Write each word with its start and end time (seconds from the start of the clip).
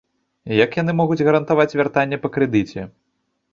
Як 0.59 0.73
яны 0.81 0.95
могуць 1.01 1.25
гарантаваць 1.27 1.77
вяртанне 1.83 2.21
па 2.25 2.35
крэдыце? 2.39 2.89